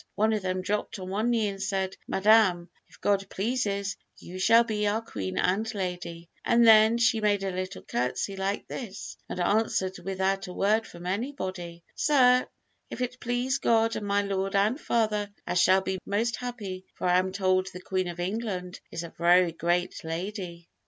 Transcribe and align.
One 0.15 0.33
of 0.33 0.41
them 0.41 0.61
dropped 0.63 0.97
on 0.97 1.11
one 1.11 1.29
knee 1.29 1.47
and 1.49 1.61
said, 1.61 1.95
'Madame, 2.07 2.71
if 2.87 2.99
God 3.01 3.29
pleases, 3.29 3.95
you 4.17 4.39
shall 4.39 4.63
be 4.63 4.87
our 4.87 5.03
Queen 5.03 5.37
and 5.37 5.71
lady;' 5.75 6.27
and 6.43 6.65
then 6.65 6.97
she 6.97 7.21
made 7.21 7.43
a 7.43 7.51
little 7.51 7.83
courtesy 7.83 8.35
like 8.35 8.67
this, 8.67 9.15
and 9.29 9.39
answered 9.39 9.99
without 9.99 10.47
a 10.47 10.53
word 10.53 10.87
from 10.87 11.05
anybody, 11.05 11.83
'Sir, 11.93 12.47
if 12.89 12.99
it 12.99 13.19
please 13.19 13.59
God 13.59 13.95
and 13.95 14.07
my 14.07 14.23
lord 14.23 14.55
and 14.55 14.81
father, 14.81 15.29
I 15.45 15.53
shall 15.53 15.81
be 15.81 15.99
most 16.03 16.37
happy, 16.37 16.83
for 16.95 17.05
I 17.05 17.19
am 17.19 17.31
told 17.31 17.67
the 17.67 17.79
Queen 17.79 18.07
of 18.07 18.19
England 18.19 18.79
is 18.89 19.03
a 19.03 19.13
very 19.19 19.51
great 19.51 20.03
lady.'" 20.03 20.67